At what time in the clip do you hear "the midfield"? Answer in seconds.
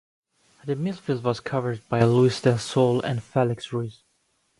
0.65-1.21